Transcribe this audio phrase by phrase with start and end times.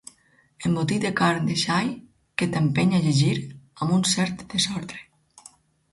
[0.67, 1.91] Embotit de carn de xai
[2.37, 5.03] que t'empeny a llegir amb un cert desordre.